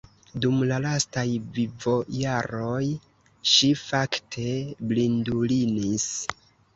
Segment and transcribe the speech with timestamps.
[0.43, 1.25] Dum la lastaj
[1.57, 2.79] vivojaroj
[3.51, 4.47] ŝi fakte
[4.93, 6.09] blindulinis.